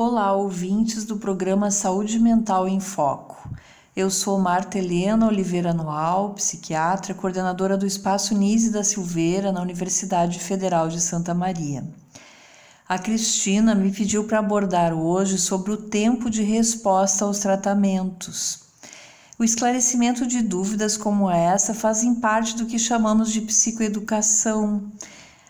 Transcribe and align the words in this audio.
Olá, 0.00 0.32
ouvintes 0.32 1.04
do 1.04 1.16
programa 1.16 1.72
Saúde 1.72 2.20
Mental 2.20 2.68
em 2.68 2.78
Foco. 2.78 3.50
Eu 3.96 4.08
sou 4.10 4.38
Marta 4.38 4.78
Helena 4.78 5.26
Oliveira 5.26 5.74
Noal, 5.74 6.34
psiquiatra, 6.34 7.14
coordenadora 7.14 7.76
do 7.76 7.84
Espaço 7.84 8.32
Nise 8.32 8.70
da 8.70 8.84
Silveira 8.84 9.50
na 9.50 9.60
Universidade 9.60 10.38
Federal 10.38 10.88
de 10.88 11.00
Santa 11.00 11.34
Maria. 11.34 11.84
A 12.88 12.96
Cristina 12.96 13.74
me 13.74 13.90
pediu 13.90 14.22
para 14.22 14.38
abordar 14.38 14.94
hoje 14.94 15.36
sobre 15.36 15.72
o 15.72 15.76
tempo 15.76 16.30
de 16.30 16.44
resposta 16.44 17.24
aos 17.24 17.40
tratamentos. 17.40 18.60
O 19.36 19.42
esclarecimento 19.42 20.28
de 20.28 20.42
dúvidas 20.42 20.96
como 20.96 21.28
essa 21.28 21.74
fazem 21.74 22.14
parte 22.14 22.56
do 22.56 22.66
que 22.66 22.78
chamamos 22.78 23.32
de 23.32 23.40
psicoeducação 23.40 24.92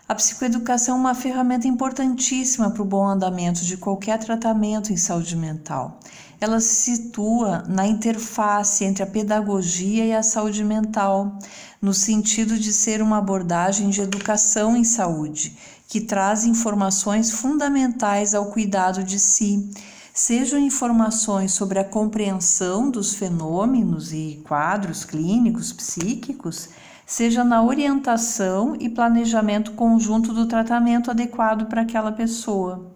a 0.09 0.15
psicoeducação 0.15 0.95
é 0.95 0.99
uma 0.99 1.13
ferramenta 1.13 1.67
importantíssima 1.67 2.71
para 2.71 2.81
o 2.81 2.85
bom 2.85 3.07
andamento 3.07 3.63
de 3.63 3.77
qualquer 3.77 4.17
tratamento 4.17 4.91
em 4.91 4.97
saúde 4.97 5.35
mental. 5.35 5.99
Ela 6.41 6.59
se 6.59 6.95
situa 6.95 7.63
na 7.67 7.85
interface 7.85 8.83
entre 8.83 9.03
a 9.03 9.07
pedagogia 9.07 10.03
e 10.03 10.15
a 10.15 10.23
saúde 10.23 10.63
mental, 10.63 11.37
no 11.79 11.93
sentido 11.93 12.57
de 12.57 12.73
ser 12.73 13.03
uma 13.03 13.19
abordagem 13.19 13.91
de 13.91 14.01
educação 14.01 14.75
em 14.75 14.83
saúde, 14.83 15.55
que 15.87 16.01
traz 16.01 16.43
informações 16.43 17.29
fundamentais 17.29 18.33
ao 18.33 18.47
cuidado 18.47 19.03
de 19.03 19.19
si, 19.19 19.69
sejam 20.11 20.57
informações 20.57 21.51
sobre 21.51 21.77
a 21.77 21.83
compreensão 21.83 22.89
dos 22.89 23.13
fenômenos 23.13 24.11
e 24.11 24.41
quadros 24.43 25.05
clínicos 25.05 25.71
psíquicos, 25.71 26.67
seja 27.09 27.43
na 27.43 27.63
orientação 27.63 28.75
e 28.79 28.87
planejamento 28.87 29.71
conjunto 29.71 30.31
do 30.31 30.45
tratamento 30.45 31.09
adequado 31.09 31.65
para 31.65 31.81
aquela 31.81 32.11
pessoa. 32.11 32.93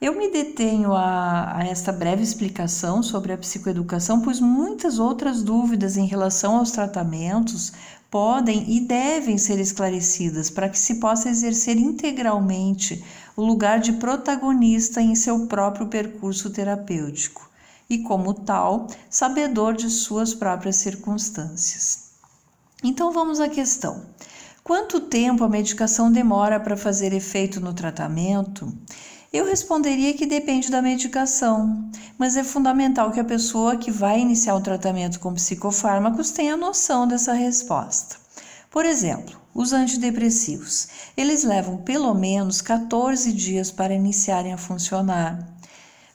Eu 0.00 0.16
me 0.16 0.30
detenho 0.30 0.92
a, 0.92 1.56
a, 1.56 1.66
esta 1.66 1.90
breve 1.90 2.22
explicação 2.22 3.02
sobre 3.02 3.32
a 3.32 3.36
psicoeducação, 3.36 4.20
pois 4.20 4.38
muitas 4.38 5.00
outras 5.00 5.42
dúvidas 5.42 5.96
em 5.96 6.06
relação 6.06 6.58
aos 6.58 6.70
tratamentos 6.70 7.72
podem 8.08 8.70
e 8.70 8.78
devem 8.86 9.36
ser 9.36 9.58
esclarecidas 9.58 10.48
para 10.48 10.68
que 10.68 10.78
se 10.78 11.00
possa 11.00 11.28
exercer 11.28 11.76
integralmente 11.76 13.04
o 13.36 13.42
lugar 13.44 13.80
de 13.80 13.94
protagonista 13.94 15.02
em 15.02 15.16
seu 15.16 15.48
próprio 15.48 15.88
percurso 15.88 16.50
terapêutico 16.50 17.50
e, 17.90 17.98
como 17.98 18.32
tal, 18.32 18.86
sabedor 19.10 19.74
de 19.74 19.90
suas 19.90 20.32
próprias 20.32 20.76
circunstâncias. 20.76 22.07
Então 22.82 23.10
vamos 23.10 23.40
à 23.40 23.48
questão. 23.48 24.06
Quanto 24.62 25.00
tempo 25.00 25.42
a 25.42 25.48
medicação 25.48 26.12
demora 26.12 26.60
para 26.60 26.76
fazer 26.76 27.12
efeito 27.12 27.60
no 27.60 27.74
tratamento? 27.74 28.72
Eu 29.32 29.44
responderia 29.44 30.14
que 30.14 30.24
depende 30.24 30.70
da 30.70 30.80
medicação, 30.80 31.90
mas 32.16 32.36
é 32.36 32.44
fundamental 32.44 33.10
que 33.10 33.18
a 33.18 33.24
pessoa 33.24 33.76
que 33.76 33.90
vai 33.90 34.20
iniciar 34.20 34.54
o 34.54 34.60
tratamento 34.60 35.18
com 35.20 35.34
psicofármacos 35.34 36.30
tenha 36.30 36.56
noção 36.56 37.06
dessa 37.06 37.32
resposta. 37.32 38.16
Por 38.70 38.86
exemplo, 38.86 39.38
os 39.52 39.72
antidepressivos. 39.72 40.88
Eles 41.16 41.42
levam 41.42 41.78
pelo 41.78 42.14
menos 42.14 42.60
14 42.60 43.32
dias 43.32 43.70
para 43.72 43.94
iniciarem 43.94 44.52
a 44.52 44.58
funcionar. 44.58 45.48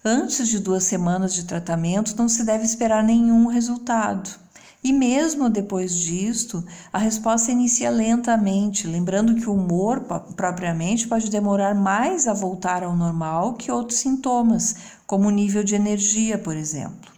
Antes 0.05 0.47
de 0.47 0.59
duas 0.59 0.83
semanas 0.83 1.33
de 1.33 1.43
tratamento, 1.43 2.15
não 2.15 2.29
se 2.29 2.43
deve 2.43 2.63
esperar 2.63 3.03
nenhum 3.03 3.47
resultado. 3.47 4.42
E 4.83 4.91
mesmo 4.91 5.49
depois 5.49 5.95
disto, 5.95 6.61
a 6.91 6.97
resposta 6.97 7.51
inicia 7.51 7.89
lentamente, 7.89 8.85
lembrando 8.85 9.35
que 9.35 9.49
o 9.49 9.53
humor 9.53 10.01
propriamente 10.35 11.07
pode 11.07 11.29
demorar 11.29 11.73
mais 11.73 12.27
a 12.27 12.33
voltar 12.33 12.83
ao 12.83 12.93
normal 12.93 13.53
que 13.53 13.71
outros 13.71 13.99
sintomas, 13.99 14.75
como 15.07 15.29
o 15.29 15.31
nível 15.31 15.63
de 15.63 15.75
energia, 15.75 16.37
por 16.37 16.57
exemplo. 16.57 17.13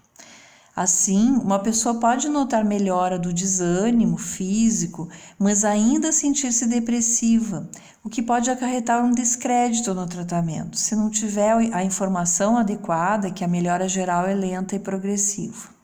Assim, 0.76 1.32
uma 1.38 1.58
pessoa 1.58 1.96
pode 1.96 2.28
notar 2.30 2.64
melhora 2.64 3.18
do 3.18 3.34
desânimo 3.34 4.18
físico, 4.18 5.10
mas 5.40 5.64
ainda 5.64 6.12
sentir-se 6.12 6.68
depressiva, 6.68 7.68
o 8.04 8.10
que 8.10 8.22
pode 8.22 8.52
acarretar 8.52 9.04
um 9.04 9.12
descrédito 9.12 9.94
no 9.96 10.06
tratamento, 10.06 10.78
se 10.78 10.96
não 10.96 11.10
tiver 11.10 11.74
a 11.74 11.84
informação 11.84 12.58
adequada 12.58 13.32
que 13.32 13.44
a 13.44 13.48
melhora 13.48 13.88
geral 13.88 14.28
é 14.28 14.36
lenta 14.36 14.76
e 14.76 14.80
progressiva. 14.80 15.75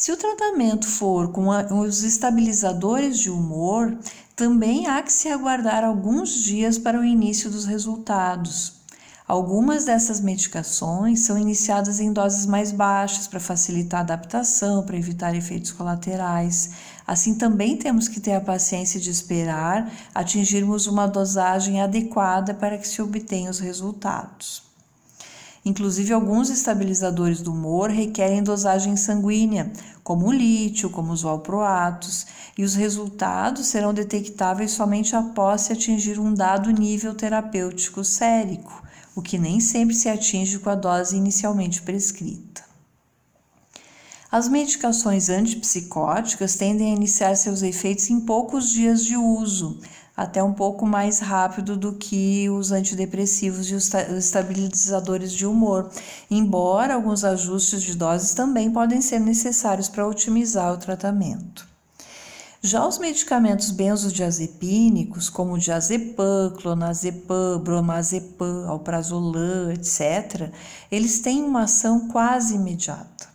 Se 0.00 0.12
o 0.12 0.16
tratamento 0.16 0.86
for 0.86 1.32
com 1.32 1.50
a, 1.50 1.62
os 1.74 2.04
estabilizadores 2.04 3.18
de 3.18 3.28
humor, 3.28 3.98
também 4.36 4.86
há 4.86 5.02
que 5.02 5.12
se 5.12 5.26
aguardar 5.28 5.82
alguns 5.82 6.34
dias 6.34 6.78
para 6.78 7.00
o 7.00 7.04
início 7.04 7.50
dos 7.50 7.64
resultados. 7.64 8.74
Algumas 9.26 9.86
dessas 9.86 10.20
medicações 10.20 11.24
são 11.24 11.36
iniciadas 11.36 11.98
em 11.98 12.12
doses 12.12 12.46
mais 12.46 12.70
baixas 12.70 13.26
para 13.26 13.40
facilitar 13.40 13.98
a 13.98 14.04
adaptação, 14.04 14.86
para 14.86 14.96
evitar 14.96 15.34
efeitos 15.34 15.72
colaterais. 15.72 16.70
Assim, 17.04 17.34
também 17.34 17.76
temos 17.76 18.06
que 18.06 18.20
ter 18.20 18.34
a 18.34 18.40
paciência 18.40 19.00
de 19.00 19.10
esperar 19.10 19.90
atingirmos 20.14 20.86
uma 20.86 21.08
dosagem 21.08 21.82
adequada 21.82 22.54
para 22.54 22.78
que 22.78 22.86
se 22.86 23.02
obtenham 23.02 23.50
os 23.50 23.58
resultados. 23.58 24.67
Inclusive, 25.68 26.14
alguns 26.14 26.48
estabilizadores 26.48 27.42
do 27.42 27.52
humor 27.52 27.90
requerem 27.90 28.42
dosagem 28.42 28.96
sanguínea, 28.96 29.70
como 30.02 30.28
o 30.28 30.32
lítio, 30.32 30.88
como 30.88 31.12
os 31.12 31.20
valproatos, 31.20 32.26
e 32.56 32.64
os 32.64 32.74
resultados 32.74 33.66
serão 33.66 33.92
detectáveis 33.92 34.70
somente 34.70 35.14
após 35.14 35.60
se 35.60 35.74
atingir 35.74 36.18
um 36.18 36.32
dado 36.32 36.70
nível 36.70 37.14
terapêutico 37.14 38.02
sérico, 38.02 38.82
o 39.14 39.20
que 39.20 39.36
nem 39.36 39.60
sempre 39.60 39.94
se 39.94 40.08
atinge 40.08 40.58
com 40.58 40.70
a 40.70 40.74
dose 40.74 41.18
inicialmente 41.18 41.82
prescrita. 41.82 42.64
As 44.32 44.48
medicações 44.48 45.28
antipsicóticas 45.28 46.56
tendem 46.56 46.92
a 46.92 46.96
iniciar 46.96 47.36
seus 47.36 47.60
efeitos 47.60 48.08
em 48.08 48.20
poucos 48.20 48.70
dias 48.70 49.04
de 49.04 49.18
uso, 49.18 49.78
até 50.18 50.42
um 50.42 50.52
pouco 50.52 50.84
mais 50.84 51.20
rápido 51.20 51.76
do 51.76 51.92
que 51.92 52.50
os 52.50 52.72
antidepressivos 52.72 53.70
e 53.70 53.74
os 53.76 53.88
estabilizadores 53.94 55.32
de 55.32 55.46
humor, 55.46 55.88
embora 56.28 56.94
alguns 56.94 57.22
ajustes 57.22 57.84
de 57.84 57.96
doses 57.96 58.34
também 58.34 58.68
podem 58.68 59.00
ser 59.00 59.20
necessários 59.20 59.88
para 59.88 60.08
otimizar 60.08 60.72
o 60.72 60.76
tratamento. 60.76 61.64
Já 62.60 62.84
os 62.84 62.98
medicamentos 62.98 63.70
benzodiazepínicos, 63.70 65.30
como 65.30 65.56
diazepam, 65.56 66.52
clonazepam, 66.60 67.60
bromazepam, 67.60 68.68
alprazolam, 68.68 69.70
etc., 69.70 70.50
eles 70.90 71.20
têm 71.20 71.44
uma 71.44 71.62
ação 71.62 72.08
quase 72.08 72.56
imediata. 72.56 73.28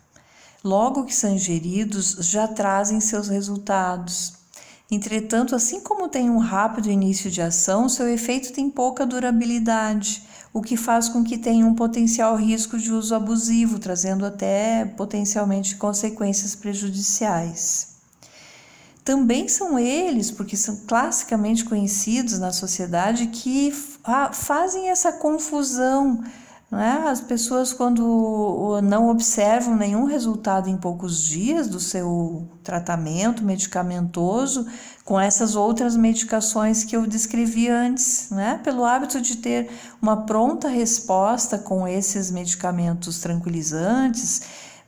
Logo 0.62 1.06
que 1.06 1.14
são 1.14 1.32
ingeridos, 1.32 2.18
já 2.20 2.46
trazem 2.46 3.00
seus 3.00 3.28
resultados. 3.28 4.43
Entretanto, 4.90 5.56
assim 5.56 5.80
como 5.80 6.08
tem 6.08 6.28
um 6.28 6.38
rápido 6.38 6.90
início 6.90 7.30
de 7.30 7.40
ação, 7.40 7.88
seu 7.88 8.08
efeito 8.08 8.52
tem 8.52 8.68
pouca 8.68 9.06
durabilidade, 9.06 10.22
o 10.52 10.60
que 10.60 10.76
faz 10.76 11.08
com 11.08 11.24
que 11.24 11.38
tenha 11.38 11.66
um 11.66 11.74
potencial 11.74 12.36
risco 12.36 12.78
de 12.78 12.92
uso 12.92 13.14
abusivo, 13.14 13.78
trazendo 13.78 14.24
até 14.24 14.84
potencialmente 14.84 15.76
consequências 15.76 16.54
prejudiciais. 16.54 17.94
Também 19.04 19.48
são 19.48 19.78
eles, 19.78 20.30
porque 20.30 20.56
são 20.56 20.76
classicamente 20.86 21.64
conhecidos 21.64 22.38
na 22.38 22.52
sociedade, 22.52 23.26
que 23.26 23.72
fazem 24.32 24.90
essa 24.90 25.12
confusão 25.12 26.22
né? 26.74 27.04
As 27.06 27.20
pessoas, 27.20 27.72
quando 27.72 28.80
não 28.82 29.08
observam 29.08 29.76
nenhum 29.76 30.04
resultado 30.04 30.68
em 30.68 30.76
poucos 30.76 31.22
dias 31.22 31.68
do 31.68 31.78
seu 31.78 32.48
tratamento 32.62 33.44
medicamentoso, 33.44 34.66
com 35.04 35.20
essas 35.20 35.54
outras 35.54 35.96
medicações 35.96 36.82
que 36.82 36.96
eu 36.96 37.06
descrevi 37.06 37.68
antes, 37.68 38.30
né? 38.30 38.60
pelo 38.64 38.84
hábito 38.84 39.20
de 39.20 39.36
ter 39.36 39.70
uma 40.00 40.24
pronta 40.24 40.68
resposta 40.68 41.58
com 41.58 41.86
esses 41.86 42.30
medicamentos 42.30 43.18
tranquilizantes, 43.20 44.42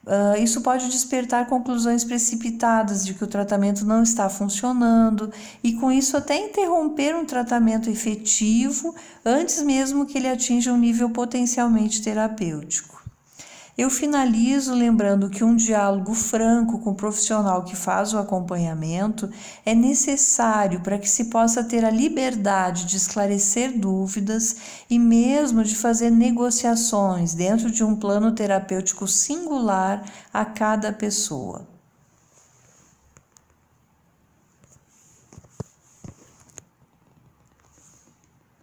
Uh, 0.06 0.40
isso 0.40 0.60
pode 0.60 0.88
despertar 0.88 1.48
conclusões 1.48 2.04
precipitadas 2.04 3.04
de 3.04 3.12
que 3.12 3.24
o 3.24 3.26
tratamento 3.26 3.84
não 3.84 4.04
está 4.04 4.28
funcionando 4.28 5.32
e, 5.64 5.72
com 5.72 5.90
isso, 5.90 6.16
até 6.16 6.36
interromper 6.36 7.16
um 7.16 7.24
tratamento 7.24 7.90
efetivo 7.90 8.94
antes 9.24 9.60
mesmo 9.62 10.06
que 10.06 10.16
ele 10.16 10.28
atinja 10.28 10.72
um 10.72 10.78
nível 10.78 11.10
potencialmente 11.10 12.00
terapêutico. 12.00 13.05
Eu 13.76 13.90
finalizo 13.90 14.72
lembrando 14.72 15.28
que 15.28 15.44
um 15.44 15.54
diálogo 15.54 16.14
franco 16.14 16.78
com 16.78 16.92
o 16.92 16.94
profissional 16.94 17.62
que 17.62 17.76
faz 17.76 18.14
o 18.14 18.18
acompanhamento 18.18 19.28
é 19.66 19.74
necessário 19.74 20.80
para 20.80 20.98
que 20.98 21.10
se 21.10 21.26
possa 21.26 21.62
ter 21.62 21.84
a 21.84 21.90
liberdade 21.90 22.86
de 22.86 22.96
esclarecer 22.96 23.78
dúvidas 23.78 24.56
e 24.88 24.98
mesmo 24.98 25.62
de 25.62 25.76
fazer 25.76 26.08
negociações 26.08 27.34
dentro 27.34 27.70
de 27.70 27.84
um 27.84 27.94
plano 27.94 28.32
terapêutico 28.32 29.06
singular 29.06 30.02
a 30.32 30.42
cada 30.46 30.90
pessoa. 30.90 31.75